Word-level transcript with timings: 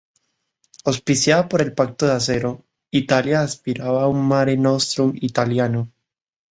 Auspiciada 0.83 1.47
en 1.51 1.59
el 1.61 1.73
Pacto 1.75 2.07
de 2.07 2.13
Acero, 2.13 2.65
Italia 2.89 3.43
aspiraba 3.43 4.01
a 4.01 4.07
un 4.07 4.25
Mare 4.27 4.57
Nostrum 4.57 5.13
Italiano. 5.21 5.91